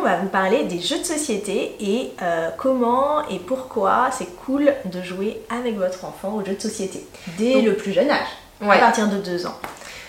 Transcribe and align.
on 0.00 0.02
va 0.02 0.16
vous 0.16 0.28
parler 0.28 0.64
des 0.64 0.80
jeux 0.80 0.98
de 0.98 1.04
société 1.04 1.76
et 1.80 2.12
euh, 2.22 2.48
comment 2.56 3.26
et 3.28 3.38
pourquoi 3.38 4.08
c'est 4.12 4.28
cool 4.44 4.72
de 4.86 5.02
jouer 5.02 5.40
avec 5.50 5.76
votre 5.76 6.04
enfant 6.04 6.36
aux 6.36 6.44
jeux 6.44 6.54
de 6.54 6.60
société 6.60 7.04
dès 7.38 7.60
le 7.60 7.74
plus 7.74 7.92
jeune 7.92 8.10
âge, 8.10 8.28
à 8.62 8.78
partir 8.78 9.08
de 9.08 9.18
2 9.18 9.46
ans. 9.46 9.54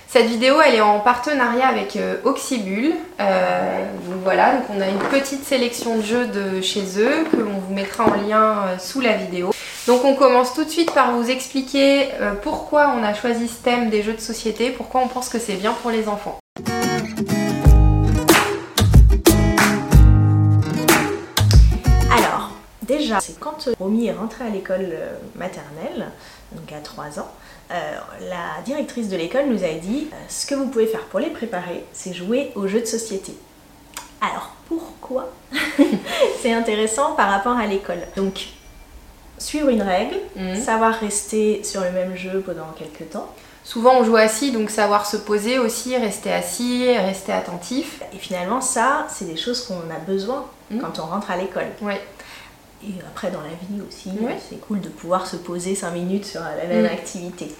Cette 0.07 0.27
vidéo, 0.27 0.61
elle 0.61 0.75
est 0.75 0.81
en 0.81 0.99
partenariat 0.99 1.67
avec 1.67 1.95
euh, 1.95 2.17
Oxybul. 2.25 2.93
Euh, 3.19 3.85
donc 4.09 4.23
voilà, 4.23 4.55
donc 4.55 4.63
on 4.75 4.81
a 4.81 4.87
une 4.87 4.99
petite 5.09 5.45
sélection 5.45 5.97
de 5.97 6.01
jeux 6.01 6.27
de 6.27 6.61
chez 6.61 6.83
eux 6.99 7.25
que 7.31 7.37
l'on 7.37 7.59
vous 7.59 7.73
mettra 7.73 8.05
en 8.05 8.15
lien 8.15 8.77
sous 8.77 9.01
la 9.01 9.13
vidéo. 9.13 9.51
Donc 9.87 10.05
on 10.05 10.15
commence 10.15 10.53
tout 10.53 10.63
de 10.63 10.69
suite 10.69 10.91
par 10.93 11.11
vous 11.13 11.29
expliquer 11.29 12.09
pourquoi 12.43 12.93
on 12.97 13.03
a 13.03 13.13
choisi 13.13 13.47
ce 13.47 13.63
thème 13.63 13.89
des 13.89 14.03
jeux 14.03 14.13
de 14.13 14.21
société, 14.21 14.69
pourquoi 14.69 15.01
on 15.01 15.07
pense 15.07 15.27
que 15.27 15.39
c'est 15.39 15.55
bien 15.55 15.73
pour 15.81 15.91
les 15.91 16.07
enfants. 16.07 16.37
Déjà, 22.97 23.19
c'est 23.19 23.39
quand 23.39 23.67
euh, 23.67 23.73
Romy 23.79 24.07
est 24.07 24.13
rentrée 24.13 24.45
à 24.45 24.49
l'école 24.49 24.89
euh, 24.91 25.15
maternelle, 25.35 26.07
donc 26.51 26.71
à 26.71 26.79
3 26.79 27.19
ans, 27.19 27.31
euh, 27.71 27.75
la 28.29 28.61
directrice 28.65 29.07
de 29.09 29.15
l'école 29.15 29.47
nous 29.47 29.63
a 29.63 29.73
dit 29.73 30.09
ce 30.27 30.45
que 30.45 30.55
vous 30.55 30.67
pouvez 30.67 30.87
faire 30.87 31.05
pour 31.05 31.19
les 31.19 31.29
préparer, 31.29 31.85
c'est 31.93 32.13
jouer 32.13 32.51
aux 32.55 32.67
jeux 32.67 32.81
de 32.81 32.85
société. 32.85 33.33
Alors 34.19 34.51
pourquoi 34.67 35.29
C'est 36.41 36.53
intéressant 36.53 37.13
par 37.13 37.29
rapport 37.29 37.57
à 37.57 37.65
l'école. 37.65 37.99
Donc, 38.15 38.47
suivre 39.37 39.69
une 39.69 39.81
règle, 39.81 40.17
mhm. 40.35 40.55
savoir 40.55 40.93
rester 40.93 41.63
sur 41.63 41.81
le 41.81 41.91
même 41.91 42.15
jeu 42.15 42.41
pendant 42.45 42.71
quelques 42.77 43.09
temps. 43.09 43.33
Souvent 43.63 43.99
on 43.99 44.03
joue 44.03 44.17
assis, 44.17 44.51
donc 44.51 44.69
savoir 44.69 45.05
se 45.05 45.17
poser 45.17 45.59
aussi, 45.59 45.95
rester 45.95 46.31
assis, 46.31 46.91
rester 46.97 47.31
attentif. 47.31 48.01
Et 48.13 48.17
finalement, 48.17 48.59
ça, 48.59 49.07
c'est 49.09 49.25
des 49.25 49.37
choses 49.37 49.65
qu'on 49.65 49.75
a 49.75 49.99
besoin 50.05 50.45
mhm. 50.69 50.81
quand 50.81 50.99
on 50.99 51.05
rentre 51.05 51.31
à 51.31 51.37
l'école. 51.37 51.67
Ouais 51.81 52.01
et 52.83 52.93
après 53.07 53.29
dans 53.29 53.41
la 53.41 53.49
vie 53.49 53.81
aussi, 53.87 54.11
c'est 54.49 54.59
cool 54.59 54.81
de 54.81 54.89
pouvoir 54.89 55.27
se 55.27 55.35
poser 55.35 55.75
5 55.75 55.91
minutes 55.91 56.25
sur 56.25 56.41
la 56.41 56.67
même 56.67 56.83
mm. 56.83 56.93
activité. 56.93 57.51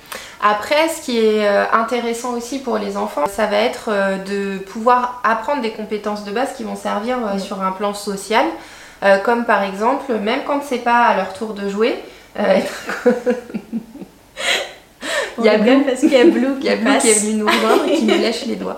Après, 0.42 0.90
ce 0.90 1.02
qui 1.02 1.20
est 1.20 1.48
euh, 1.48 1.64
intéressant 1.72 2.34
aussi 2.34 2.60
pour 2.60 2.78
les 2.78 2.98
enfants, 2.98 3.26
ça 3.28 3.46
va 3.46 3.58
être 3.58 3.90
euh, 3.90 4.18
de 4.18 4.58
pouvoir 4.64 5.22
apprendre 5.24 5.62
des 5.62 5.72
compétences 5.72 6.24
de 6.24 6.32
base 6.32 6.54
qui 6.56 6.64
vont 6.64 6.76
servir 6.76 7.18
euh, 7.18 7.36
mm. 7.36 7.40
sur 7.40 7.62
un 7.62 7.72
plan 7.72 7.94
social. 7.94 8.46
comme 9.24 9.46
par 9.46 9.64
exemple, 9.64 10.14
même 10.14 10.42
quand 10.46 10.62
c'est 10.64 10.84
pas 10.84 11.06
à 11.06 11.16
leur 11.16 11.34
tour 11.34 11.54
de 11.54 11.70
jouer, 11.70 11.96
Il 15.38 15.46
y 15.46 15.50
a 15.50 15.58
Blue 15.58 15.84
parce 15.84 16.00
qu'il 16.02 16.12
y 16.12 16.18
a 16.18 16.26
Blue 16.26 16.60
qui, 16.60 16.68
est 16.68 16.76
venu 16.76 17.34
nous 17.36 17.48
voir 17.48 17.86
et 17.88 17.96
qui 17.96 18.04
nous 18.04 18.18
lèche 18.18 18.46
les 18.46 18.56
doigts. 18.56 18.78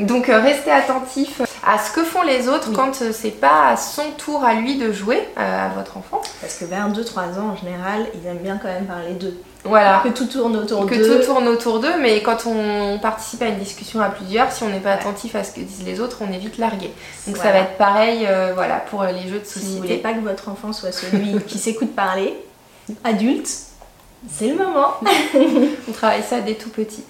Donc 0.00 0.26
restez 0.26 0.70
attentifs 0.70 1.40
à 1.66 1.78
ce 1.78 1.90
que 1.90 2.04
font 2.04 2.22
les 2.22 2.48
autres 2.48 2.72
quand 2.72 3.02
euh, 3.02 3.10
c'est 3.12 3.32
pas 3.32 3.68
à 3.70 3.76
son 3.76 4.12
tour 4.16 4.44
à 4.44 4.54
lui 4.54 4.78
de 4.78 4.92
jouer 4.92 5.28
euh, 5.36 5.66
à 5.66 5.68
votre 5.70 5.96
enfant. 5.96 6.22
Parce 6.40 6.54
que 6.54 6.64
vers 6.64 6.88
2-3 6.90 7.40
ans 7.40 7.50
en 7.52 7.56
général, 7.56 8.06
ils 8.14 8.26
aiment 8.26 8.38
bien 8.38 8.56
quand 8.56 8.68
même 8.68 8.86
parler 8.86 9.14
d'eux. 9.14 9.36
Voilà. 9.64 10.00
Que 10.04 10.10
tout 10.10 10.26
tourne 10.26 10.56
autour 10.56 10.86
d'eux. 10.86 10.96
Que 10.96 11.18
tout 11.18 11.24
tourne 11.24 11.48
autour 11.48 11.80
d'eux, 11.80 11.98
mais 12.00 12.22
quand 12.22 12.46
on 12.46 13.00
participe 13.00 13.42
à 13.42 13.46
une 13.46 13.58
discussion 13.58 14.00
à 14.00 14.10
plusieurs, 14.10 14.52
si 14.52 14.62
on 14.62 14.68
n'est 14.68 14.78
pas 14.78 14.92
attentif 14.92 15.34
à 15.34 15.42
ce 15.42 15.50
que 15.50 15.60
disent 15.60 15.84
les 15.84 15.98
autres, 15.98 16.18
on 16.20 16.32
est 16.32 16.38
vite 16.38 16.56
largué. 16.58 16.92
Donc 17.26 17.36
ça 17.36 17.50
va 17.50 17.58
être 17.58 17.76
pareil 17.76 18.26
euh, 18.28 18.52
voilà, 18.54 18.76
pour 18.76 19.02
les 19.02 19.28
jeux 19.28 19.40
de 19.40 19.44
société. 19.44 19.66
Si 19.66 19.72
vous 19.74 19.82
voulez 19.82 19.96
pas 19.96 20.12
que 20.12 20.20
votre 20.20 20.48
enfant 20.48 20.72
soit 20.72 20.92
celui 20.92 21.42
qui 21.48 21.58
s'écoute 21.58 21.96
parler, 21.96 22.36
adulte, 23.02 23.48
c'est 24.28 24.48
le 24.48 24.56
moment. 24.56 24.94
on 25.88 25.92
travaille 25.92 26.22
ça 26.22 26.40
dès 26.40 26.54
tout 26.54 26.70
petit. 26.70 27.04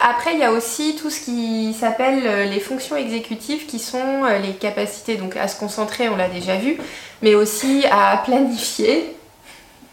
Après, 0.00 0.34
il 0.34 0.40
y 0.40 0.44
a 0.44 0.52
aussi 0.52 0.96
tout 1.00 1.10
ce 1.10 1.20
qui 1.20 1.74
s'appelle 1.74 2.22
euh, 2.26 2.44
les 2.44 2.60
fonctions 2.60 2.96
exécutives 2.96 3.66
qui 3.66 3.78
sont 3.78 4.24
euh, 4.24 4.38
les 4.38 4.52
capacités 4.52 5.16
donc 5.16 5.36
à 5.36 5.48
se 5.48 5.58
concentrer, 5.58 6.08
on 6.08 6.16
l'a 6.16 6.28
déjà 6.28 6.56
vu, 6.56 6.76
mais 7.22 7.34
aussi 7.34 7.84
à 7.90 8.22
planifier. 8.24 9.14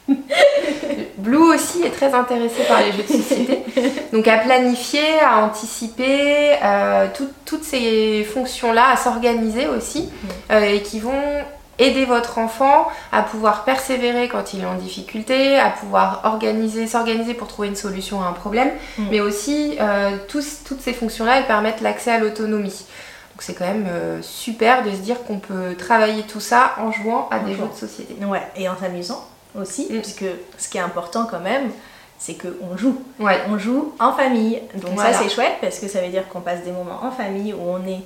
Blue 1.18 1.38
aussi 1.38 1.84
est 1.84 1.92
très 1.92 2.14
intéressé 2.14 2.64
par 2.68 2.81
les 2.81 2.92
jeux 2.92 3.03
de 3.03 3.22
société. 3.24 3.59
Donc 4.12 4.28
à 4.28 4.40
planifier, 4.40 5.19
à 5.22 5.46
anticiper, 5.46 6.56
euh, 6.62 7.08
toutes 7.46 7.64
ces 7.64 8.25
fonctions-là, 8.25 8.90
à 8.92 8.98
s'organiser 8.98 9.68
aussi, 9.68 10.09
et 10.52 10.81
qui 10.81 11.00
vont 11.00 11.44
aider 11.80 12.06
votre 12.06 12.38
enfant 12.38 12.88
à 13.12 13.24
pouvoir 13.24 13.64
persévérer 13.64 14.28
quand 14.28 14.54
il 14.54 14.62
est 14.62 14.66
en 14.66 14.76
difficulté, 14.76 15.60
à 15.60 15.70
pouvoir 15.70 16.22
organiser, 16.24 16.88
s'organiser 16.88 17.34
pour 17.34 17.48
trouver 17.48 17.68
une 17.68 17.76
solution 17.76 18.22
à 18.22 18.28
un 18.28 18.34
problème, 18.34 18.70
mm. 18.98 19.06
mais 19.10 19.20
aussi 19.20 19.78
euh, 19.80 20.18
toutes 20.28 20.82
ces 20.82 20.94
fonctions-là, 20.94 21.40
elles 21.40 21.48
permettent 21.48 21.82
l'accès 21.82 22.12
à 22.12 22.20
l'autonomie. 22.20 22.86
Donc 23.34 23.42
c'est 23.42 23.56
quand 23.56 23.66
même 23.66 23.88
euh, 23.90 24.22
super 24.22 24.84
de 24.84 24.92
se 24.92 24.98
dire 24.98 25.24
qu'on 25.24 25.40
peut 25.40 25.76
travailler 25.76 26.24
tout 26.24 26.40
ça 26.40 26.76
en 26.78 26.92
jouant 26.92 27.28
à 27.32 27.40
des 27.40 27.54
jeux 27.54 27.68
de 27.72 27.78
société. 27.78 28.14
Ouais, 28.26 28.44
et 28.56 28.70
en 28.70 28.78
s'amusant 28.78 29.28
aussi, 29.60 29.88
mm. 29.90 30.02
puisque 30.02 30.26
ce 30.58 30.68
qui 30.70 30.78
est 30.78 30.82
important 30.82 31.28
quand 31.30 31.40
même, 31.40 31.72
c'est 32.20 32.36
qu'on 32.36 32.78
joue. 32.78 33.02
Ouais. 33.20 33.42
On 33.50 33.58
joue 33.58 33.94
en 34.00 34.14
famille. 34.14 34.62
Donc 34.76 35.00
ça 35.00 35.12
c'est 35.14 35.30
chouette 35.30 35.56
parce 35.62 35.80
que 35.80 35.88
ça 35.88 36.00
veut 36.00 36.10
dire 36.10 36.28
qu'on 36.30 36.42
passe 36.42 36.64
des 36.64 36.72
moments 36.72 37.04
en 37.04 37.12
famille 37.12 37.54
où 37.54 37.62
on 37.62 37.86
est 37.86 38.02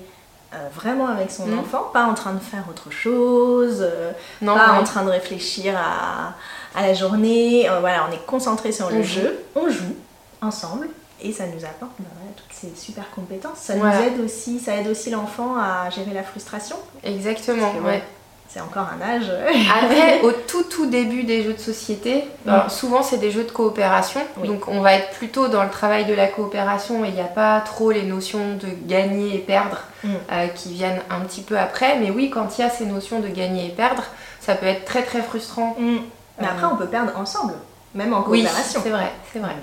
euh, 0.53 0.69
vraiment 0.73 1.07
avec 1.07 1.29
son 1.29 1.57
enfant, 1.57 1.89
pas 1.91 2.05
en 2.05 2.13
train 2.13 2.33
de 2.33 2.39
faire 2.39 2.63
autre 2.69 2.89
chose, 2.91 3.79
euh, 3.81 4.11
pas 4.45 4.79
en 4.79 4.83
train 4.83 5.03
de 5.03 5.09
réfléchir 5.09 5.75
à, 5.77 6.81
la 6.81 6.93
journée. 6.93 7.69
Euh, 7.69 7.79
voilà, 7.79 8.07
on 8.09 8.13
est 8.13 8.25
concentré 8.25 8.71
sur 8.71 8.89
le 8.89 9.03
jeu, 9.03 9.43
on 9.55 9.69
joue 9.69 9.95
ensemble 10.41 10.87
et 11.21 11.31
ça 11.31 11.45
nous 11.47 11.65
apporte 11.65 11.93
bah, 11.99 12.05
toutes 12.35 12.53
ces 12.53 12.73
super 12.79 13.09
compétences. 13.11 13.57
Ça 13.57 13.75
nous 13.75 13.85
aide 13.85 14.19
aussi, 14.23 14.59
ça 14.59 14.75
aide 14.75 14.87
aussi 14.87 15.09
l'enfant 15.09 15.57
à 15.57 15.89
gérer 15.89 16.13
la 16.13 16.23
frustration. 16.23 16.77
Exactement, 17.03 17.73
ouais 17.83 18.03
c'est 18.49 18.61
encore 18.61 18.87
un 18.87 19.01
âge. 19.01 19.31
Après, 19.83 20.21
au 20.23 20.31
tout 20.31 20.63
tout 20.63 20.85
début 20.85 21.23
des 21.23 21.43
jeux 21.43 21.53
de 21.53 21.59
société, 21.59 22.25
souvent 22.69 23.03
c'est 23.03 23.17
des 23.17 23.31
jeux 23.31 23.43
de 23.43 23.51
coopération. 23.51 24.21
Donc 24.43 24.67
on 24.67 24.81
va 24.81 24.93
être 24.93 25.11
plutôt 25.11 25.47
dans 25.47 25.63
le 25.63 25.69
travail 25.69 26.05
de 26.05 26.13
la 26.13 26.27
coopération 26.27 27.03
et 27.05 27.09
il 27.09 27.13
n'y 27.13 27.21
a 27.21 27.25
pas 27.25 27.59
trop 27.61 27.91
les 27.91 28.03
notions 28.03 28.55
de 28.55 28.67
gagner 28.87 29.35
et 29.35 29.39
perdre 29.39 29.79
mm. 30.03 30.09
euh, 30.31 30.47
qui 30.47 30.73
viennent 30.73 31.01
un 31.09 31.19
petit 31.21 31.41
peu 31.41 31.57
après. 31.57 31.99
Mais 31.99 32.09
oui, 32.09 32.29
quand 32.29 32.57
il 32.57 32.61
y 32.61 32.63
a 32.63 32.69
ces 32.69 32.85
notions 32.85 33.19
de 33.19 33.27
gagner 33.27 33.67
et 33.67 33.71
perdre, 33.71 34.03
ça 34.39 34.55
peut 34.55 34.67
être 34.67 34.85
très 34.85 35.03
très 35.03 35.21
frustrant. 35.21 35.75
Mm. 35.79 35.97
Mais 36.39 36.47
après, 36.47 36.67
on 36.67 36.77
peut 36.77 36.87
perdre 36.87 37.17
ensemble 37.17 37.53
même 37.97 38.13
en 38.13 38.21
coopération. 38.21 38.79
Oui, 38.79 38.83
c'est 38.83 38.89
vrai, 38.91 39.11
c'est 39.33 39.39
vrai. 39.39 39.55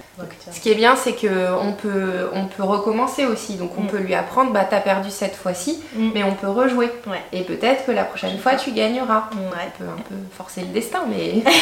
ce 0.50 0.60
qui 0.60 0.70
est 0.70 0.74
bien, 0.74 0.96
c'est 0.96 1.12
qu'on 1.12 1.72
peut, 1.72 2.28
on 2.32 2.46
peut 2.46 2.64
recommencer 2.64 3.26
aussi. 3.26 3.54
Donc 3.54 3.70
on 3.78 3.82
mm. 3.82 3.86
peut 3.86 3.98
lui 3.98 4.14
apprendre, 4.14 4.52
bah 4.52 4.66
t'as 4.68 4.80
perdu 4.80 5.10
cette 5.10 5.36
fois-ci, 5.36 5.80
mm. 5.94 6.10
mais 6.12 6.24
on 6.24 6.34
peut 6.34 6.48
rejouer. 6.48 6.90
Et 7.32 7.42
peut-être 7.42 7.86
que 7.86 7.92
la 7.92 8.02
prochaine 8.02 8.36
fois, 8.38 8.56
tu 8.56 8.72
gagneras. 8.72 9.30
On 9.32 9.78
peut 9.78 9.88
un 9.88 10.02
peu 10.08 10.16
forcer 10.36 10.62
le 10.62 10.68
destin, 10.68 11.04
mais... 11.08 11.42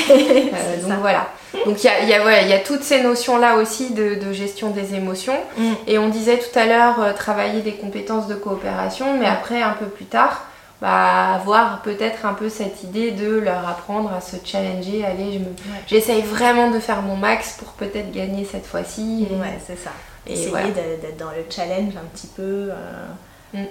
Euh, 0.53 0.83
donc 0.83 0.99
voilà. 1.01 1.29
Donc 1.67 1.83
il 1.83 1.87
y 1.87 1.89
a, 1.89 2.05
y, 2.05 2.13
a, 2.13 2.43
y 2.43 2.53
a, 2.53 2.59
toutes 2.59 2.83
ces 2.83 3.03
notions-là 3.03 3.57
aussi 3.57 3.93
de, 3.93 4.33
gestion 4.33 4.71
des 4.71 4.95
émotions. 4.95 5.37
Mm. 5.57 5.73
Et 5.87 5.99
on 5.99 6.09
disait 6.09 6.39
tout 6.39 6.59
à 6.59 6.67
l'heure, 6.67 7.01
euh, 7.01 7.13
travailler 7.13 7.61
des 7.61 7.73
compétences 7.73 8.27
de 8.27 8.35
coopération, 8.35 9.19
mais 9.19 9.27
après, 9.27 9.63
un 9.63 9.73
peu 9.73 9.87
plus 9.87 10.05
tard, 10.05 10.43
bah, 10.83 11.35
avoir 11.35 11.81
peut-être 11.83 12.27
un 12.27 12.35
peu 12.35 12.49
cette 12.49 12.83
idée 12.83 13.13
de 13.13 13.39
leur 13.39 13.69
apprendre 13.69 14.13
à 14.13 14.21
se 14.21 14.35
challenger. 14.45 15.05
Allez, 15.05 15.35
je 15.35 15.39
me... 15.39 15.45
j'essaye 15.87 16.23
vraiment 16.23 16.73
de 16.73 16.81
faire 16.81 17.03
mon 17.03 17.15
max 17.15 17.53
pour 17.57 17.69
peut-être 17.75 18.11
gagner 18.11 18.45
cette 18.45 18.67
fois-ci. 18.67 19.29
Ouais, 19.31 19.61
c'est 19.65 19.79
ça. 19.79 19.93
Essayer 20.27 20.73
d'être 20.73 21.17
dans 21.17 21.31
le 21.31 21.45
challenge 21.49 21.95
un 21.97 22.05
petit 22.13 22.27
peu. 22.27 22.71
Euh, 22.73 23.07
mm. 23.55 23.67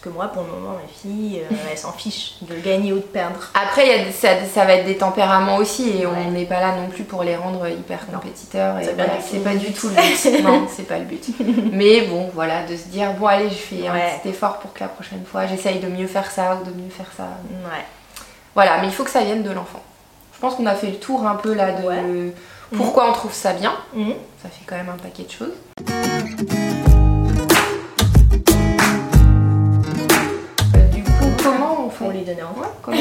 Parce 0.00 0.14
que 0.14 0.18
moi, 0.18 0.28
pour 0.28 0.44
le 0.44 0.48
moment, 0.48 0.78
mes 0.80 0.88
filles, 0.88 1.42
euh, 1.42 1.54
elles 1.70 1.76
s'en 1.76 1.92
fichent 1.92 2.36
de 2.40 2.54
gagner 2.54 2.90
ou 2.94 2.96
de 2.96 3.00
perdre. 3.02 3.50
Après, 3.52 3.86
y 3.86 3.92
a, 3.92 4.10
ça, 4.10 4.28
ça, 4.50 4.64
va 4.64 4.76
être 4.76 4.86
des 4.86 4.96
tempéraments 4.96 5.56
aussi, 5.56 5.90
et 5.90 6.06
on 6.06 6.30
n'est 6.30 6.46
pas 6.46 6.58
là 6.58 6.74
non 6.74 6.88
plus 6.88 7.04
pour 7.04 7.22
les 7.22 7.36
rendre 7.36 7.68
hyper 7.68 8.06
compétiteurs. 8.06 8.76
C'est 8.80 9.44
pas, 9.44 9.54
du 9.54 9.72
tout 9.74 9.90
le 9.90 9.96
but. 9.96 10.42
non, 10.42 10.66
c'est 10.74 10.88
pas 10.88 10.96
le 10.96 11.04
but. 11.04 11.22
Mais 11.72 12.06
bon, 12.06 12.30
voilà, 12.32 12.64
de 12.64 12.76
se 12.76 12.84
dire, 12.84 13.12
bon, 13.12 13.26
allez, 13.26 13.50
je 13.50 13.54
fais 13.54 13.86
un 13.88 13.92
petit 14.22 14.30
effort 14.30 14.58
pour 14.60 14.72
que 14.72 14.80
la 14.80 14.88
prochaine 14.88 15.22
fois, 15.30 15.46
j'essaye 15.46 15.80
de 15.80 15.88
mieux 15.88 16.06
faire 16.06 16.30
ça 16.30 16.56
ou 16.56 16.64
de 16.64 16.70
mieux 16.70 16.88
faire 16.88 17.10
ça. 17.14 17.24
Ouais. 17.64 17.84
Voilà, 18.54 18.78
mais 18.80 18.86
il 18.86 18.94
faut 18.94 19.04
que 19.04 19.10
ça 19.10 19.22
vienne 19.22 19.42
de 19.42 19.50
l'enfant. 19.50 19.82
Je 20.32 20.40
pense 20.40 20.54
qu'on 20.54 20.64
a 20.64 20.76
fait 20.76 20.92
le 20.92 20.96
tour 20.96 21.26
un 21.26 21.34
peu 21.34 21.52
là 21.52 21.72
de 21.72 22.32
pourquoi 22.74 23.10
on 23.10 23.12
trouve 23.12 23.34
ça 23.34 23.52
bien. 23.52 23.74
Mhm. 23.92 24.14
Ça 24.42 24.48
fait 24.48 24.64
quand 24.64 24.76
même 24.76 24.88
un 24.88 24.96
paquet 24.96 25.24
de 25.24 25.30
choses. 25.30 26.88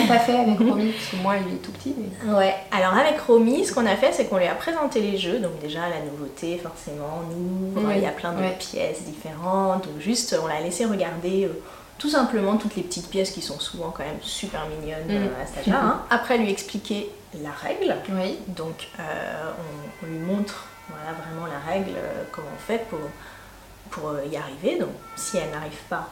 T'as 0.09 0.19
fait 0.19 0.37
avec 0.37 0.57
Romy 0.57 0.91
Parce 0.91 1.07
que 1.07 1.15
moi, 1.17 1.35
il 1.37 1.53
est 1.53 1.57
tout 1.57 1.71
petit. 1.71 1.95
Ouais, 2.25 2.55
alors 2.71 2.93
avec 2.93 3.19
Romy, 3.21 3.65
ce 3.65 3.73
qu'on 3.73 3.85
a 3.85 3.95
fait, 3.95 4.11
c'est 4.11 4.25
qu'on 4.25 4.37
lui 4.37 4.47
a 4.47 4.55
présenté 4.55 5.01
les 5.01 5.17
jeux. 5.17 5.39
Donc, 5.39 5.59
déjà, 5.61 5.81
la 5.89 6.01
nouveauté, 6.01 6.57
forcément, 6.57 7.21
nous, 7.29 7.89
il 7.91 8.01
y 8.01 8.05
a 8.05 8.11
plein 8.11 8.33
de 8.33 8.49
pièces 8.57 9.03
différentes. 9.03 9.85
Donc, 9.85 9.99
juste, 9.99 10.35
on 10.41 10.47
l'a 10.47 10.59
laissé 10.61 10.85
regarder. 10.85 11.45
Euh, 11.45 11.61
tout 11.97 12.09
simplement 12.09 12.55
toutes 12.55 12.77
les 12.77 12.83
petites 12.83 13.09
pièces 13.09 13.31
qui 13.31 13.41
sont 13.41 13.59
souvent 13.59 13.89
quand 13.89 14.05
même 14.05 14.21
super 14.21 14.61
mignonnes 14.69 15.05
mm. 15.05 15.27
euh, 15.27 15.43
à 15.43 15.45
cet 15.45 15.57
âge-là. 15.57 15.81
Hein. 15.83 16.01
Après, 16.09 16.37
lui 16.37 16.49
expliquer 16.49 17.09
la 17.43 17.51
règle. 17.51 17.93
Oui. 18.13 18.37
Donc, 18.47 18.87
euh, 19.01 19.51
on, 20.01 20.05
lui 20.05 20.19
montre 20.19 20.65
voilà, 20.87 21.11
vraiment 21.11 21.45
la 21.45 21.59
règle, 21.69 21.91
comment 22.31 22.47
on 22.55 22.57
fait 22.57 22.85
pour, 22.89 22.99
pour 23.89 24.13
y 24.31 24.37
arriver. 24.37 24.79
Donc, 24.79 24.91
si 25.17 25.35
elle 25.35 25.51
n'arrive 25.51 25.81
pas, 25.89 26.07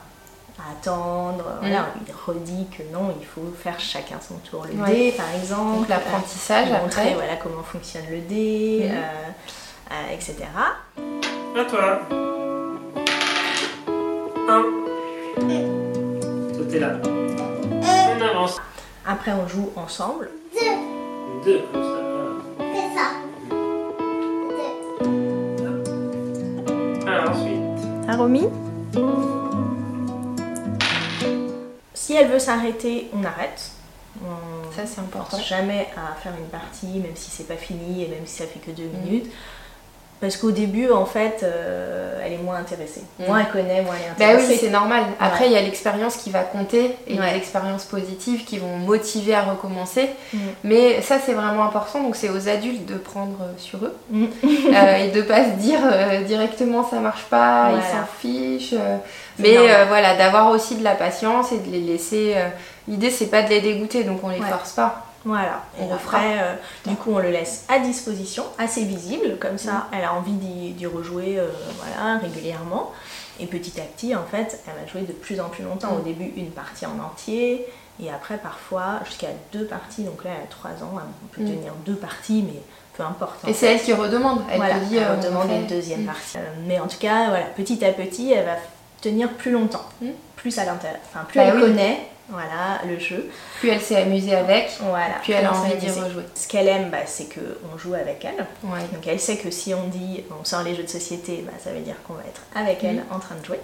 à 0.60 0.72
attendre. 0.72 1.44
Voilà, 1.62 1.82
mm. 1.82 1.86
il 2.08 2.14
redit 2.14 2.68
que 2.76 2.84
non, 2.94 3.14
il 3.20 3.26
faut 3.26 3.54
faire 3.58 3.80
chacun 3.80 4.18
son 4.20 4.36
tour. 4.38 4.66
Le 4.66 4.74
dé, 4.86 5.12
par 5.12 5.34
exemple. 5.36 5.80
Donc 5.80 5.90
l'apprentissage, 5.90 6.70
montrer 6.70 7.14
voilà, 7.14 7.36
comment 7.36 7.64
fonctionne 7.64 8.06
le 8.10 8.20
dé, 8.22 8.90
mm. 8.90 10.14
etc. 10.14 10.36
À 11.56 11.66
toi. 11.66 12.02
Un. 14.50 14.64
Toi, 16.54 16.80
là. 16.80 16.94
On 17.04 18.22
avance. 18.22 18.58
Après, 19.06 19.32
on 19.32 19.48
joue 19.48 19.72
ensemble. 19.76 20.30
Deux. 20.54 21.52
Deux, 21.52 21.62
comme 21.72 21.84
ça. 21.84 22.08
C'est 28.94 29.37
Si 32.08 32.14
elle 32.14 32.30
veut 32.30 32.40
s'arrêter, 32.40 33.10
on 33.12 33.22
arrête. 33.26 33.70
On 34.24 34.72
ça 34.72 34.86
c'est 34.86 35.02
important. 35.02 35.38
Jamais 35.42 35.90
à 35.98 36.16
faire 36.16 36.32
une 36.40 36.48
partie, 36.48 37.00
même 37.00 37.18
si 37.18 37.30
c'est 37.30 37.50
pas 37.50 37.58
fini 37.58 38.06
et 38.06 38.08
même 38.08 38.26
si 38.26 38.38
ça 38.38 38.46
fait 38.46 38.60
que 38.60 38.72
deux 38.72 38.88
mm. 38.88 39.02
minutes. 39.04 39.30
Parce 40.20 40.36
qu'au 40.36 40.50
début, 40.50 40.90
en 40.92 41.06
fait, 41.06 41.42
euh, 41.44 42.20
elle 42.26 42.34
est 42.34 42.38
moins 42.38 42.56
intéressée. 42.56 43.04
Mm. 43.20 43.26
Moins 43.26 43.40
elle 43.40 43.52
connaît, 43.52 43.82
moins 43.84 43.94
elle 43.96 44.08
est 44.08 44.12
intéressée. 44.12 44.48
Bah 44.48 44.54
oui, 44.54 44.58
c'est 44.60 44.70
normal. 44.72 45.04
Après, 45.20 45.46
il 45.46 45.52
y 45.52 45.56
a 45.56 45.62
l'expérience 45.62 46.18
qui 46.18 46.32
va 46.32 46.42
compter 46.42 46.96
et 47.06 47.18
les 47.18 47.38
expériences 47.38 47.86
positives 47.86 48.44
qui 48.44 48.58
vont 48.58 48.78
motiver 48.78 49.36
à 49.36 49.44
recommencer. 49.44 50.10
Mm. 50.34 50.38
Mais 50.64 51.02
ça, 51.02 51.18
c'est 51.24 51.34
vraiment 51.34 51.66
important. 51.66 52.02
Donc, 52.02 52.16
c'est 52.16 52.30
aux 52.30 52.50
adultes 52.50 52.86
de 52.86 52.96
prendre 52.96 53.38
sur 53.58 53.78
eux 53.86 53.96
mm. 54.10 54.26
euh, 54.44 55.06
et 55.06 55.12
de 55.12 55.22
pas 55.22 55.46
se 55.46 55.56
dire 55.58 55.80
euh, 55.84 56.24
directement 56.24 56.88
ça 56.88 57.00
marche 57.00 57.26
pas, 57.26 57.72
ils 57.76 57.82
s'en 57.82 58.06
fichent. 58.20 58.76
mais 59.38 59.58
voilà, 59.88 60.16
d'avoir 60.16 60.50
aussi 60.50 60.76
de 60.78 60.84
la 60.84 60.96
patience 60.96 61.52
et 61.52 61.60
de 61.60 61.72
les 61.72 61.82
laisser. 61.82 62.36
L'idée, 62.88 63.12
c'est 63.12 63.28
pas 63.28 63.44
de 63.44 63.50
les 63.50 63.62
dégoûter, 63.62 64.04
donc 64.04 64.22
on 64.24 64.30
les 64.30 64.42
force 64.42 64.72
pas. 64.72 65.07
Voilà, 65.28 65.66
on 65.78 65.94
après, 65.94 66.40
euh, 66.40 66.54
du 66.86 66.96
coup, 66.96 67.12
on 67.14 67.20
le 67.20 67.30
laisse 67.30 67.66
à 67.68 67.80
disposition, 67.80 68.46
assez 68.58 68.86
visible, 68.86 69.38
comme 69.40 69.58
ça, 69.58 69.72
mm. 69.72 69.96
elle 69.96 70.04
a 70.06 70.14
envie 70.14 70.32
d'y 70.32 70.86
rejouer 70.86 71.38
euh, 71.38 71.50
voilà, 71.78 72.18
régulièrement. 72.18 72.94
Et 73.40 73.46
petit 73.46 73.80
à 73.82 73.84
petit, 73.84 74.16
en 74.16 74.24
fait, 74.24 74.62
elle 74.66 74.86
va 74.86 74.90
jouer 74.90 75.02
de 75.02 75.12
plus 75.12 75.42
en 75.42 75.50
plus 75.50 75.64
longtemps. 75.64 75.96
Au 75.96 76.00
mm. 76.00 76.04
début, 76.04 76.32
une 76.38 76.52
partie 76.52 76.86
en 76.86 76.98
entier, 77.00 77.68
et 78.02 78.10
après, 78.10 78.38
parfois, 78.38 79.02
jusqu'à 79.06 79.28
deux 79.52 79.66
parties. 79.66 80.04
Donc 80.04 80.24
là, 80.24 80.32
elle 80.38 80.44
a 80.44 80.48
trois 80.48 80.72
ans, 80.82 80.94
on 80.96 81.28
peut 81.36 81.42
mm. 81.42 81.56
tenir 81.56 81.74
deux 81.86 81.96
parties, 81.96 82.46
mais 82.48 82.62
peu 82.96 83.04
importe. 83.04 83.46
Et 83.48 83.54
c'est 83.54 83.74
elle 83.74 83.82
qui 83.82 83.92
redemande. 83.92 84.42
Elle 84.50 84.58
voilà, 84.58 84.80
dit, 84.80 84.96
elle 84.96 85.12
redemande 85.12 85.52
une 85.52 85.68
deuxième 85.68 86.06
partie. 86.06 86.38
Euh, 86.38 86.42
mais 86.66 86.80
en 86.80 86.88
tout 86.88 87.00
cas, 87.00 87.28
voilà, 87.30 87.46
petit 87.48 87.84
à 87.84 87.92
petit, 87.92 88.32
elle 88.32 88.46
va 88.46 88.56
tenir 89.02 89.30
plus 89.34 89.52
longtemps. 89.52 89.86
Plus 90.38 90.58
à 90.58 90.66
l'intérieur. 90.66 91.02
Enfin, 91.10 91.26
plus 91.26 91.40
bah 91.40 91.46
elle 91.46 91.60
connaît, 91.60 92.08
voilà, 92.30 92.82
le 92.86 93.00
jeu. 93.00 93.30
Plus 93.60 93.70
elle 93.70 93.82
s'est 93.82 93.96
amusée 93.96 94.36
avec, 94.36 94.70
voilà, 94.82 95.16
plus 95.24 95.34
elle 95.34 95.46
a 95.46 95.54
envie 95.54 95.76
d'y 95.76 95.90
rejouer. 95.90 96.24
Ce 96.36 96.48
qu'elle 96.48 96.68
aime, 96.68 96.90
bah, 96.90 97.06
c'est 97.06 97.28
qu'on 97.34 97.78
joue 97.78 97.94
avec 97.94 98.26
elle. 98.26 98.46
Donc 98.64 99.08
elle 99.08 99.20
sait 99.20 99.38
que 99.38 99.50
si 99.50 99.74
on 99.74 99.88
dit 99.88 100.24
on 100.40 100.44
sort 100.44 100.64
les 100.64 100.76
jeux 100.76 100.84
de 100.84 100.90
société, 100.90 101.44
bah, 101.46 101.54
ça 101.64 101.72
veut 101.72 101.80
dire 101.80 101.96
qu'on 102.06 102.14
va 102.14 102.24
être 102.28 102.42
avec 102.56 102.84
elle 102.84 103.04
en 103.12 103.20
train 103.20 103.36
de 103.36 103.46
jouer. 103.46 103.60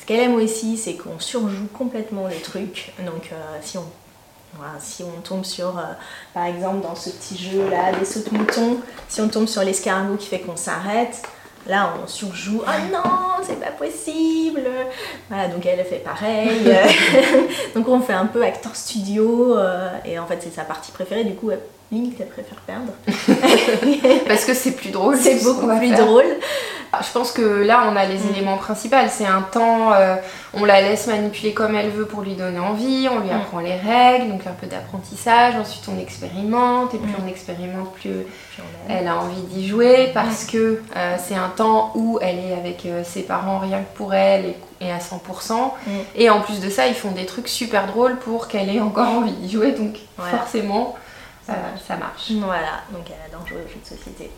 Ce 0.00 0.06
qu'elle 0.06 0.20
aime 0.20 0.34
aussi, 0.34 0.76
c'est 0.76 0.94
qu'on 0.94 1.20
surjoue 1.20 1.68
complètement 1.72 2.26
les 2.26 2.40
trucs. 2.40 2.92
Donc 3.06 3.30
euh, 3.32 3.58
si 3.62 3.78
on 3.78 3.84
si 4.80 5.02
on 5.02 5.20
tombe 5.22 5.44
sur, 5.44 5.78
euh, 5.78 5.82
par 6.34 6.44
exemple, 6.44 6.82
dans 6.82 6.94
ce 6.94 7.10
petit 7.10 7.38
jeu 7.38 7.70
là, 7.70 7.92
des 7.92 8.04
sauts 8.04 8.20
de 8.20 8.36
moutons, 8.36 8.78
si 9.08 9.20
on 9.20 9.28
tombe 9.28 9.46
sur 9.46 9.62
l'escargot 9.62 10.16
qui 10.16 10.26
fait 10.26 10.40
qu'on 10.40 10.56
s'arrête, 10.56 11.22
Là, 11.66 11.94
on 12.02 12.06
surjoue. 12.06 12.62
Oh 12.66 12.92
non, 12.92 13.44
c'est 13.44 13.60
pas 13.60 13.70
possible. 13.70 14.62
Voilà, 15.28 15.48
donc 15.48 15.64
elle 15.64 15.84
fait 15.84 16.02
pareil. 16.02 16.74
donc 17.74 17.88
on 17.88 18.00
fait 18.00 18.12
un 18.12 18.26
peu 18.26 18.42
acteur 18.42 18.74
studio. 18.74 19.56
Euh, 19.56 19.90
et 20.04 20.18
en 20.18 20.26
fait, 20.26 20.38
c'est 20.40 20.54
sa 20.54 20.64
partie 20.64 20.90
préférée. 20.90 21.24
Du 21.24 21.34
coup, 21.34 21.50
limite, 21.92 22.16
elle 22.20 22.28
préfère 22.28 22.58
perdre. 22.58 22.92
Parce 24.26 24.44
que 24.44 24.54
c'est 24.54 24.72
plus 24.72 24.90
drôle. 24.90 25.16
C'est 25.18 25.44
beaucoup 25.44 25.68
plus 25.68 25.92
drôle. 25.92 26.24
Ah, 26.94 27.00
je 27.02 27.10
pense 27.10 27.32
que 27.32 27.40
là, 27.40 27.88
on 27.90 27.96
a 27.96 28.04
les 28.04 28.18
mm. 28.18 28.34
éléments 28.34 28.58
principaux. 28.58 28.96
C'est 29.08 29.26
un 29.26 29.40
temps, 29.40 29.94
euh, 29.94 30.16
on 30.52 30.66
la 30.66 30.82
laisse 30.82 31.06
manipuler 31.06 31.54
comme 31.54 31.74
elle 31.74 31.88
veut 31.88 32.04
pour 32.04 32.20
lui 32.20 32.34
donner 32.34 32.58
envie, 32.58 33.08
on 33.10 33.20
lui 33.20 33.30
mm. 33.30 33.40
apprend 33.40 33.60
les 33.60 33.76
règles, 33.76 34.28
donc 34.28 34.46
un 34.46 34.52
peu 34.52 34.66
d'apprentissage. 34.66 35.56
Ensuite, 35.56 35.88
on 35.88 35.98
expérimente, 35.98 36.92
et 36.92 36.98
plus 36.98 37.12
mm. 37.12 37.24
on 37.24 37.28
expérimente, 37.28 37.94
plus 37.94 38.26
elle 38.90 39.08
a 39.08 39.16
envie 39.16 39.40
d'y 39.40 39.66
jouer 39.66 40.10
parce 40.12 40.44
que 40.44 40.82
euh, 40.94 41.16
c'est 41.18 41.34
un 41.34 41.48
temps 41.48 41.92
où 41.94 42.18
elle 42.20 42.38
est 42.38 42.52
avec 42.52 42.84
euh, 42.84 43.02
ses 43.04 43.22
parents 43.22 43.58
rien 43.58 43.78
que 43.78 43.96
pour 43.96 44.12
elle 44.12 44.54
et, 44.80 44.90
à 44.90 44.98
100%. 44.98 45.70
Et 46.14 46.28
en 46.28 46.40
plus 46.40 46.60
de 46.60 46.68
ça, 46.68 46.88
ils 46.88 46.94
font 46.94 47.12
des 47.12 47.24
trucs 47.24 47.48
super 47.48 47.86
drôles 47.86 48.18
pour 48.18 48.48
qu'elle 48.48 48.68
ait 48.68 48.80
encore 48.80 49.08
envie 49.18 49.32
d'y 49.32 49.50
jouer, 49.50 49.72
donc 49.72 49.96
forcément, 50.18 50.96
ça, 51.46 51.54
ça 51.88 51.96
marche. 51.96 52.32
Voilà, 52.32 52.82
donc 52.90 53.04
elle 53.06 53.32
adore 53.32 53.46
jouer 53.46 53.58
aux 53.64 53.68
jeux 53.68 53.80
de 53.80 53.88
société. 53.96 54.30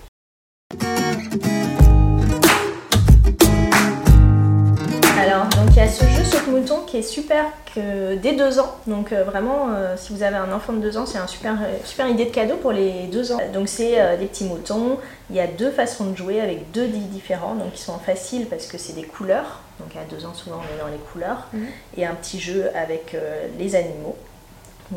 Alors, 5.44 5.67
donc 5.67 5.76
il 5.76 5.76
y 5.76 5.81
a 5.81 5.88
ce 5.88 6.06
jeu 6.06 6.25
saute 6.25 6.46
mouton 6.46 6.81
qui 6.87 6.96
est 6.96 7.02
super 7.02 7.44
que 7.75 8.14
dès 8.14 8.32
deux 8.32 8.58
ans. 8.58 8.76
Donc 8.87 9.12
euh, 9.12 9.25
vraiment, 9.25 9.69
euh, 9.75 9.94
si 9.99 10.14
vous 10.14 10.23
avez 10.23 10.37
un 10.37 10.50
enfant 10.52 10.73
de 10.73 10.79
deux 10.79 10.96
ans, 10.96 11.05
c'est 11.05 11.19
un 11.19 11.26
super, 11.26 11.52
euh, 11.61 11.76
super 11.85 12.08
idée 12.08 12.25
de 12.25 12.31
cadeau 12.31 12.56
pour 12.56 12.73
les 12.73 13.08
deux 13.08 13.31
ans. 13.31 13.38
Donc 13.52 13.69
c'est 13.69 14.17
des 14.19 14.25
petits 14.25 14.44
moutons. 14.44 14.99
Il 15.29 15.37
y 15.37 15.41
a 15.41 15.46
deux 15.46 15.70
façons 15.70 16.06
de 16.06 16.17
jouer 16.17 16.41
avec 16.41 16.70
deux 16.70 16.87
dits 16.87 16.99
différents, 16.99 17.55
donc 17.56 17.73
ils 17.75 17.82
sont 17.82 17.99
faciles 17.99 18.46
parce 18.46 18.67
que 18.67 18.79
c'est 18.79 18.94
des 18.94 19.02
couleurs. 19.02 19.61
Donc 19.81 19.94
à 19.96 20.05
deux 20.08 20.25
ans, 20.25 20.32
souvent 20.32 20.61
on 20.61 20.75
est 20.75 20.81
dans 20.81 20.88
les 20.88 21.02
couleurs. 21.12 21.49
Mhm. 21.52 21.67
Et 21.99 22.06
un 22.06 22.14
petit 22.14 22.40
jeu 22.40 22.70
avec 22.75 23.14
les 23.58 23.75
animaux. 23.75 24.17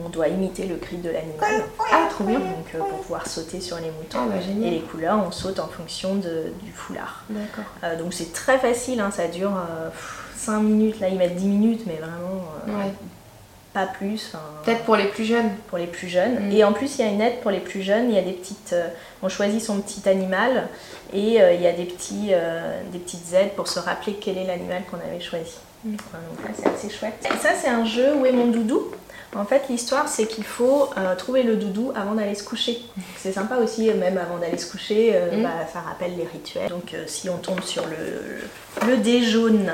On 0.05 0.09
doit 0.09 0.27
imiter 0.27 0.65
le 0.65 0.75
cri 0.75 0.97
de 0.97 1.09
l'animal. 1.09 1.63
Ah, 1.91 2.07
trop 2.09 2.23
bien. 2.23 2.39
Donc 2.39 2.69
pour 2.71 3.01
pouvoir 3.01 3.27
sauter 3.27 3.61
sur 3.61 3.77
les 3.77 3.91
moutons. 3.91 4.19
Ah, 4.21 4.27
bah, 4.29 4.65
et 4.65 4.71
les 4.71 4.81
couleurs, 4.81 5.23
on 5.25 5.31
saute 5.31 5.59
en 5.59 5.67
fonction 5.67 6.15
de, 6.15 6.51
du 6.61 6.71
foulard. 6.71 7.23
D'accord. 7.29 7.97
donc 7.97 8.13
c'est 8.13 8.33
très 8.33 8.57
facile, 8.57 8.99
hein, 8.99 9.11
ça 9.11 9.27
dure 9.27 9.53
5 10.37 10.61
minutes, 10.61 10.99
là 10.99 11.09
ils 11.09 11.17
mettent 11.17 11.35
10 11.35 11.45
minutes, 11.45 11.81
mais 11.87 11.95
vraiment 11.95 12.45
euh, 12.67 12.89
pas 13.73 13.85
plus. 13.85 14.33
Peut-être 14.63 14.83
pour 14.83 14.95
les 14.95 15.07
plus 15.07 15.25
jeunes. 15.25 15.49
Pour 15.67 15.77
les 15.77 15.87
plus 15.87 16.07
jeunes. 16.07 16.47
Mm. 16.47 16.51
Et 16.51 16.63
en 16.63 16.73
plus, 16.73 16.97
il 16.97 17.05
y 17.05 17.07
a 17.07 17.11
une 17.11 17.21
aide 17.21 17.41
pour 17.41 17.51
les 17.51 17.59
plus 17.59 17.81
jeunes. 17.81 18.09
Il 18.09 18.15
y 18.15 18.17
a 18.17 18.21
des 18.21 18.31
petites. 18.31 18.73
Euh, 18.73 18.87
on 19.21 19.29
choisit 19.29 19.61
son 19.61 19.81
petit 19.81 20.07
animal 20.07 20.69
et 21.13 21.41
euh, 21.41 21.53
il 21.53 21.61
y 21.61 21.67
a 21.67 21.73
des, 21.73 21.85
petits, 21.85 22.31
des 22.91 22.99
petites 22.99 23.33
aides 23.33 23.53
pour 23.55 23.67
se 23.67 23.79
rappeler 23.79 24.17
quel 24.21 24.37
est 24.37 24.45
l'animal 24.45 24.83
qu'on 24.89 24.97
avait 24.97 25.19
choisi. 25.19 25.57
Mm. 25.83 25.91
donc 25.91 26.45
là, 26.45 26.51
c'est 26.55 26.69
assez 26.69 26.89
chouette. 26.89 27.25
Et 27.25 27.37
ça, 27.37 27.49
c'est 27.59 27.69
un 27.69 27.85
jeu 27.85 28.15
Où 28.15 28.25
est 28.25 28.31
mon 28.31 28.47
doudou? 28.47 28.91
En 29.35 29.45
fait, 29.45 29.63
l'histoire, 29.69 30.07
c'est 30.07 30.25
qu'il 30.25 30.43
faut 30.43 30.89
trouver 31.17 31.43
le 31.43 31.57
doudou 31.57 31.91
avant 31.95 32.15
d'aller 32.15 32.35
se 32.35 32.43
coucher. 32.43 32.81
C'est 33.17 33.33
sympa 33.33 33.57
aussi, 33.57 33.91
même 33.93 34.17
avant 34.17 34.37
d'aller 34.37 34.57
se 34.57 34.71
coucher, 34.71 35.11
mm. 35.11 35.43
bah, 35.43 35.49
ça 35.71 35.81
rappelle 35.81 36.15
les 36.17 36.25
rituels. 36.25 36.69
Donc, 36.69 36.95
si 37.07 37.29
on 37.29 37.37
tombe 37.37 37.61
sur 37.61 37.85
le, 37.85 38.87
le 38.87 38.97
dé 38.97 39.21
jaune, 39.21 39.71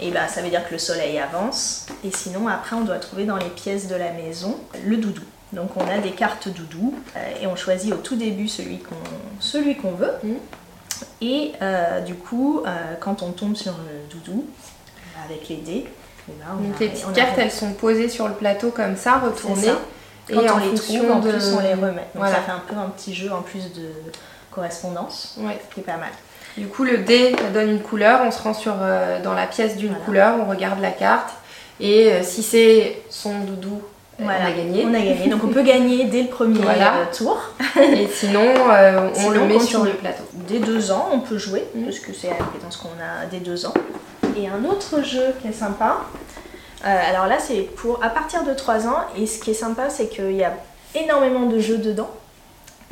et 0.00 0.10
bah, 0.10 0.28
ça 0.28 0.42
veut 0.42 0.50
dire 0.50 0.66
que 0.66 0.72
le 0.72 0.78
soleil 0.78 1.18
avance. 1.18 1.86
Et 2.04 2.10
sinon, 2.10 2.48
après, 2.48 2.76
on 2.76 2.82
doit 2.82 2.98
trouver 2.98 3.24
dans 3.24 3.36
les 3.36 3.48
pièces 3.48 3.88
de 3.88 3.96
la 3.96 4.12
maison 4.12 4.58
le 4.84 4.96
doudou. 4.96 5.24
Donc 5.52 5.76
on 5.76 5.86
a 5.88 5.98
des 5.98 6.10
cartes 6.10 6.48
doudou 6.48 6.94
euh, 7.16 7.42
et 7.42 7.46
on 7.46 7.56
choisit 7.56 7.92
au 7.92 7.96
tout 7.96 8.16
début 8.16 8.48
celui 8.48 8.78
qu'on 8.78 8.96
celui 9.40 9.76
qu'on 9.76 9.92
veut. 9.92 10.12
Mm. 10.22 10.34
Et 11.22 11.52
euh, 11.62 12.00
du 12.00 12.14
coup, 12.14 12.62
euh, 12.66 12.94
quand 13.00 13.22
on 13.22 13.32
tombe 13.32 13.56
sur 13.56 13.72
le 13.72 14.10
doudou, 14.10 14.44
avec 15.24 15.48
les 15.48 15.56
dés, 15.56 15.86
ben, 16.38 16.68
Donc 16.68 16.80
les 16.80 16.88
petites 16.88 17.12
cartes, 17.12 17.38
elles 17.38 17.50
sont 17.50 17.72
posées 17.72 18.08
sur 18.08 18.28
le 18.28 18.34
plateau 18.34 18.70
comme 18.70 18.96
ça, 18.96 19.18
retournées. 19.18 19.72
Et 20.30 20.34
quand 20.34 20.56
on 20.56 20.58
les 20.58 20.74
trouve, 20.74 21.10
en 21.10 21.20
plus, 21.20 21.54
on 21.54 21.60
les 21.60 21.74
remet. 21.74 22.06
Donc 22.14 22.26
ça 22.26 22.42
fait 22.42 22.52
un 22.52 22.62
peu 22.68 22.76
un 22.76 22.88
petit 22.90 23.14
jeu 23.14 23.32
en 23.32 23.42
plus 23.42 23.72
de 23.72 23.90
correspondance, 24.50 25.38
qui 25.72 25.80
est 25.80 25.84
pas 25.84 25.96
mal. 25.96 26.10
Du 26.58 26.66
coup, 26.66 26.82
le 26.82 26.98
dé 26.98 27.36
donne 27.54 27.70
une 27.70 27.80
couleur, 27.80 28.20
on 28.24 28.32
se 28.32 28.42
rend 28.42 28.52
sur, 28.52 28.74
euh, 28.80 29.22
dans 29.22 29.34
la 29.34 29.46
pièce 29.46 29.76
d'une 29.76 29.94
couleur, 29.94 30.34
on 30.40 30.50
regarde 30.50 30.80
la 30.80 30.90
carte, 30.90 31.30
et 31.78 32.10
euh, 32.10 32.22
si 32.24 32.42
c'est 32.42 33.02
son 33.10 33.40
doudou, 33.40 33.80
euh, 34.20 34.24
on 34.24 34.28
a 34.28 34.50
gagné. 34.50 34.84
On 34.84 34.92
a 34.92 34.98
gagné, 34.98 35.28
donc 35.28 35.44
on 35.44 35.48
peut 35.48 35.62
gagner 35.74 36.06
dès 36.06 36.22
le 36.22 36.28
premier 36.28 36.60
tour. 37.16 37.38
et 37.80 38.08
sinon, 38.08 38.54
on 39.24 39.30
le 39.30 39.44
met 39.44 39.60
sur 39.60 39.84
le 39.84 39.92
plateau. 39.92 40.24
Dès 40.48 40.58
deux 40.58 40.90
ans, 40.90 41.10
on 41.12 41.20
peut 41.20 41.38
jouer, 41.38 41.64
mm. 41.74 41.84
parce 41.84 42.00
que 42.00 42.12
c'est 42.12 42.28
la 42.28 42.36
compétence 42.36 42.76
qu'on 42.76 42.88
a 42.88 43.26
dès 43.30 43.38
deux 43.38 43.64
ans. 43.64 43.74
Et 44.38 44.46
un 44.46 44.64
autre 44.64 45.02
jeu 45.02 45.34
qui 45.40 45.48
est 45.48 45.52
sympa, 45.52 45.98
alors 46.84 47.26
là 47.26 47.38
c'est 47.40 47.62
pour 47.76 48.04
à 48.04 48.08
partir 48.08 48.44
de 48.44 48.54
3 48.54 48.86
ans, 48.86 49.00
et 49.16 49.26
ce 49.26 49.40
qui 49.40 49.50
est 49.50 49.54
sympa 49.54 49.90
c'est 49.90 50.08
qu'il 50.08 50.32
y 50.32 50.44
a 50.44 50.52
énormément 50.94 51.46
de 51.46 51.58
jeux 51.58 51.78
dedans, 51.78 52.10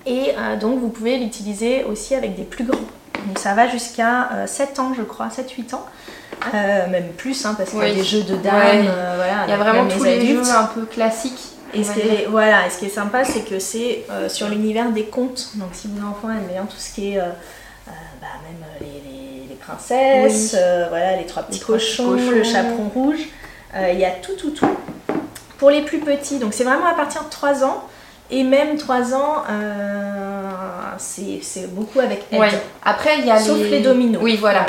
et 0.06 0.34
donc 0.60 0.80
vous 0.80 0.88
pouvez 0.88 1.18
l'utiliser 1.18 1.84
aussi 1.84 2.14
avec 2.14 2.34
des 2.34 2.42
plus 2.42 2.64
grands. 2.64 2.80
Donc 3.26 3.38
ça 3.38 3.54
va 3.54 3.68
jusqu'à 3.68 4.46
7 4.46 4.78
euh, 4.78 4.82
ans, 4.82 4.94
je 4.96 5.02
crois, 5.02 5.28
7-8 5.28 5.74
ans. 5.74 5.84
Euh, 6.54 6.88
même 6.88 7.08
plus, 7.16 7.44
hein, 7.44 7.54
parce 7.56 7.70
qu'il 7.70 7.80
y 7.80 7.90
a 7.90 7.94
des 7.94 8.04
jeux 8.04 8.22
de 8.22 8.36
dames. 8.36 8.86
Euh, 8.86 9.14
voilà, 9.16 9.44
Il 9.46 9.50
y 9.50 9.52
a 9.52 9.56
vraiment 9.56 9.88
tous 9.88 10.04
les 10.04 10.26
jeux 10.26 10.48
un 10.50 10.64
peu 10.64 10.84
classiques. 10.84 11.52
Et 11.74 11.82
ce, 11.82 11.92
qui 11.92 12.00
est, 12.00 12.26
voilà, 12.30 12.66
et 12.66 12.70
ce 12.70 12.78
qui 12.78 12.86
est 12.86 12.90
sympa, 12.90 13.24
c'est 13.24 13.42
que 13.42 13.58
c'est 13.58 14.06
sur 14.28 14.48
l'univers 14.48 14.90
des 14.92 15.04
contes. 15.04 15.50
Donc 15.56 15.70
si 15.72 15.88
vos 15.88 16.06
enfants 16.06 16.30
aiment 16.30 16.46
bien 16.46 16.64
tout 16.64 16.78
ce 16.78 16.94
qui 16.94 17.14
est 17.14 17.18
bah, 17.18 18.28
même 18.48 18.64
les, 18.80 19.25
princesse, 19.56 20.56
voilà, 20.88 21.16
les 21.16 21.26
trois 21.26 21.42
petits 21.42 21.60
cochons, 21.60 22.12
le 22.12 22.44
chaperon 22.44 22.88
rouge. 22.88 23.20
Il 23.74 23.98
y 23.98 24.04
a 24.04 24.10
tout, 24.10 24.34
tout, 24.34 24.50
tout. 24.50 24.66
Pour 25.58 25.70
les 25.70 25.82
plus 25.82 26.00
petits, 26.00 26.38
donc 26.38 26.52
c'est 26.52 26.64
vraiment 26.64 26.86
à 26.86 26.94
partir 26.94 27.24
de 27.24 27.30
3 27.30 27.64
ans. 27.64 27.84
Et 28.28 28.42
même 28.42 28.76
3 28.76 29.14
ans, 29.14 29.44
euh, 29.48 30.50
c'est 30.98 31.72
beaucoup 31.72 32.00
avec 32.00 32.24
Ed. 32.32 32.42
Après, 32.84 33.20
il 33.20 33.26
y 33.26 33.30
a 33.30 33.38
Sauf 33.38 33.58
les, 33.58 33.80
dominos. 33.80 34.20
Oui, 34.20 34.36
voilà. 34.36 34.66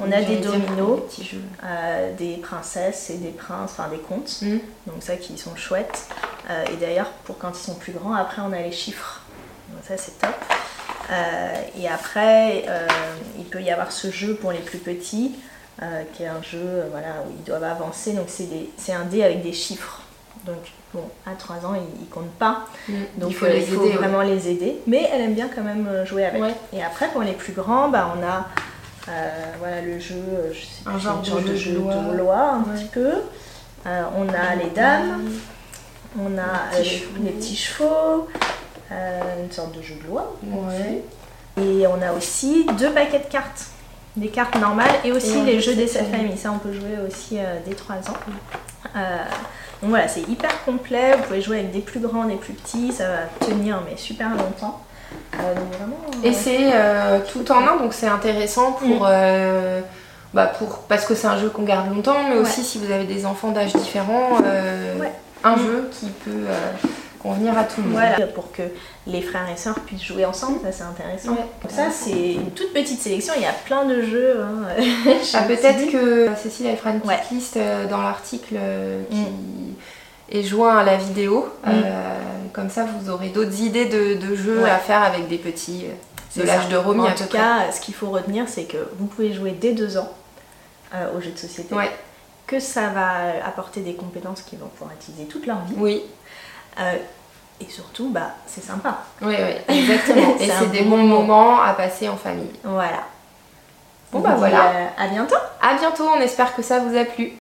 On 0.00 0.10
a 0.10 0.22
des 0.22 0.36
dominos, 0.36 1.02
euh, 1.64 2.16
des 2.16 2.36
princesses 2.36 3.10
et 3.10 3.16
des 3.16 3.30
princes, 3.30 3.72
enfin 3.72 3.88
des 3.88 3.98
contes. 3.98 4.42
Mm. 4.42 4.58
Donc 4.86 4.96
ça 5.00 5.16
qui 5.16 5.36
sont 5.36 5.56
chouettes. 5.56 6.06
Euh, 6.48 6.64
et 6.72 6.76
d'ailleurs, 6.76 7.10
pour 7.24 7.36
quand 7.36 7.50
ils 7.50 7.64
sont 7.64 7.74
plus 7.74 7.92
grands, 7.92 8.14
après 8.14 8.40
on 8.42 8.52
a 8.52 8.62
les 8.62 8.72
chiffres. 8.72 9.22
Donc 9.70 9.82
ça 9.86 9.96
c'est 9.96 10.18
top. 10.18 10.34
Et 11.78 11.88
après, 11.88 12.64
il 13.38 13.44
peut 13.44 13.60
y 13.60 13.70
avoir 13.70 13.92
ce 13.92 14.10
jeu 14.10 14.34
pour 14.34 14.52
les 14.52 14.58
plus 14.58 14.78
petits, 14.78 15.32
qui 16.12 16.22
est 16.22 16.28
un 16.28 16.42
jeu 16.42 16.84
voilà, 16.90 17.24
où 17.26 17.32
ils 17.38 17.44
doivent 17.44 17.64
avancer. 17.64 18.12
Donc 18.12 18.28
c'est 18.28 18.92
un 18.92 19.04
dé 19.04 19.24
avec 19.24 19.42
des 19.42 19.52
chiffres. 19.52 20.02
Donc 20.46 20.72
Bon, 20.92 21.04
à 21.24 21.34
3 21.34 21.66
ans, 21.66 21.74
ils, 21.74 22.00
ne 22.00 22.06
comptent 22.10 22.34
pas. 22.38 22.66
Mm. 22.88 22.92
Donc 23.18 23.30
il 23.30 23.36
faut, 23.36 23.46
euh, 23.46 23.96
vraiment 23.96 24.22
les 24.22 24.48
aider. 24.48 24.78
Mais 24.86 25.08
elle 25.12 25.20
aime 25.20 25.34
bien 25.34 25.48
quand 25.54 25.62
même 25.62 25.86
euh, 25.86 26.04
jouer 26.04 26.24
avec. 26.24 26.42
Et 26.72 26.82
après, 26.82 27.08
pour 27.08 27.22
les 27.22 27.32
plus 27.32 27.52
grands, 27.52 27.88
bah, 27.88 28.12
on 28.16 28.26
a 28.26 28.48
euh, 29.08 29.28
voilà, 29.60 29.82
le 29.82 30.00
jeu, 30.00 30.16
un 30.86 30.98
genre, 30.98 31.20
de, 31.20 31.54
jeu 31.54 31.74
de 31.74 32.16
loi, 32.16 32.54
un 32.54 32.62
petit 32.62 32.86
peu. 32.86 33.12
on 33.86 34.28
a 34.28 34.56
les 34.56 34.70
dames, 34.74 35.30
on 36.18 36.36
a 36.38 36.76
les, 36.82 37.30
petits 37.30 37.56
chevaux, 37.56 38.28
une 38.90 39.50
sorte 39.50 39.76
de 39.76 39.82
jeu 39.82 39.94
de 40.02 40.08
loi. 40.08 40.36
Et 41.56 41.86
on 41.86 42.00
a 42.02 42.12
aussi 42.12 42.66
deux 42.78 42.90
paquets 42.90 43.20
de 43.20 43.30
cartes. 43.30 43.66
Des 44.16 44.28
cartes 44.28 44.58
normales 44.58 44.90
et 45.04 45.12
aussi 45.12 45.40
les 45.42 45.60
jeux 45.60 45.74
des 45.74 45.86
sept 45.86 46.10
familles. 46.10 46.36
Ça, 46.36 46.50
on 46.52 46.58
peut 46.58 46.72
jouer 46.72 46.96
aussi 47.06 47.38
dès 47.64 47.74
3 47.74 47.96
ans. 47.96 48.16
Donc 49.82 49.90
voilà, 49.90 50.08
c'est 50.08 50.28
hyper 50.28 50.62
complet, 50.64 51.16
vous 51.16 51.22
pouvez 51.22 51.40
jouer 51.40 51.60
avec 51.60 51.72
des 51.72 51.80
plus 51.80 52.00
grands, 52.00 52.24
des 52.24 52.36
plus 52.36 52.52
petits, 52.52 52.92
ça 52.92 53.08
va 53.08 53.46
tenir 53.46 53.80
mais 53.88 53.96
super 53.96 54.28
longtemps. 54.30 54.82
Euh, 55.38 55.54
et 56.22 56.32
c'est 56.32 56.70
euh, 56.74 57.20
tout 57.32 57.50
en 57.50 57.66
un, 57.66 57.76
donc 57.76 57.94
c'est 57.94 58.06
intéressant 58.06 58.72
pour, 58.72 59.02
mm. 59.02 59.08
euh, 59.08 59.80
bah 60.34 60.46
pour 60.46 60.80
parce 60.88 61.06
que 61.06 61.14
c'est 61.14 61.26
un 61.26 61.38
jeu 61.38 61.48
qu'on 61.48 61.62
garde 61.62 61.92
longtemps, 61.92 62.28
mais 62.28 62.36
aussi 62.36 62.62
si 62.62 62.78
vous 62.78 62.92
avez 62.92 63.04
des 63.04 63.24
enfants 63.24 63.52
d'âge 63.52 63.72
différents, 63.72 64.38
un 65.44 65.56
mm. 65.56 65.58
jeu 65.58 65.90
qui 65.92 66.06
peut 66.24 66.46
convenir 67.22 67.56
à 67.56 67.64
tout 67.64 67.80
le 67.82 67.88
monde. 67.88 68.00
Voilà, 68.00 68.26
pour 68.26 68.52
que 68.52 68.62
les 69.06 69.22
frères 69.22 69.48
et 69.52 69.56
sœurs 69.56 69.80
puissent 69.80 70.04
jouer 70.04 70.24
ensemble, 70.24 70.60
ça 70.62 70.72
c'est 70.72 70.82
intéressant. 70.82 71.36
ça 71.68 71.90
c'est 71.90 72.34
une 72.34 72.50
toute 72.50 72.72
petite 72.72 73.00
sélection, 73.00 73.34
il 73.36 73.42
y 73.42 73.46
a 73.46 73.52
plein 73.52 73.84
de 73.84 74.02
jeux. 74.02 74.40
Hein. 74.42 74.82
Ah, 75.34 75.42
peut-être 75.42 75.90
que 75.90 76.28
Cécile 76.36 76.66
elle 76.66 76.76
fera 76.76 76.90
une 76.90 77.00
petite 77.00 77.30
liste 77.30 77.58
dans 77.88 78.02
l'article 78.02 78.56
qui. 79.10 79.16
Mm 79.16 79.26
et 80.30 80.42
joint 80.42 80.78
à 80.78 80.84
la 80.84 80.96
vidéo. 80.96 81.48
Mm. 81.64 81.68
Euh, 81.68 82.18
comme 82.52 82.70
ça, 82.70 82.84
vous 82.84 83.10
aurez 83.10 83.28
d'autres 83.28 83.60
idées 83.60 83.86
de, 83.86 84.34
jeux 84.34 84.64
à 84.64 84.78
faire 84.78 85.02
avec 85.02 85.28
des 85.28 85.38
petits 85.38 85.86
euh, 85.86 86.40
de 86.40 86.46
l'âge 86.46 86.68
de 86.68 86.76
Romy. 86.76 87.02
En 87.02 87.14
tout 87.14 87.26
cas, 87.26 87.70
ce 87.72 87.80
qu'il 87.80 87.94
faut 87.94 88.10
retenir, 88.10 88.48
c'est 88.48 88.64
que 88.64 88.88
vous 88.98 89.06
pouvez 89.06 89.32
jouer 89.32 89.52
dès 89.52 89.72
deux 89.72 89.98
ans 89.98 90.10
euh, 90.94 91.16
aux 91.16 91.20
jeux 91.20 91.32
de 91.32 91.38
société. 91.38 91.74
Que 92.46 92.58
ça 92.58 92.88
va 92.88 93.46
apporter 93.46 93.80
des 93.80 93.94
compétences 93.94 94.42
qu'ils 94.42 94.58
vont 94.58 94.66
pouvoir 94.66 94.90
utiliser 95.00 95.26
toute 95.26 95.46
leur 95.46 95.64
vie. 95.64 95.74
Oui. 95.76 96.02
Et 97.60 97.70
surtout, 97.70 98.10
bah, 98.10 98.30
c'est 98.46 98.62
sympa. 98.62 98.98
Oui, 99.20 99.34
oui, 99.38 99.76
exactement. 99.76 100.36
et 100.40 100.48
c'est 100.48 100.70
des 100.70 100.82
bons 100.82 101.04
moments 101.04 101.60
à 101.60 101.74
passer 101.74 102.08
en 102.08 102.16
famille. 102.16 102.52
Voilà. 102.64 103.04
Bon, 104.12 104.20
bah 104.20 104.34
voilà. 104.36 104.92
à 104.98 105.06
bientôt. 105.08 105.36
À 105.60 105.74
bientôt, 105.74 106.04
on 106.16 106.20
espère 106.20 106.54
que 106.54 106.62
ça 106.62 106.80
vous 106.80 106.96
a 106.96 107.04
plu. 107.04 107.39